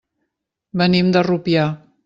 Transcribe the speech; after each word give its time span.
Venim 0.83 1.13
de 1.17 1.25
Rupià. 1.29 1.71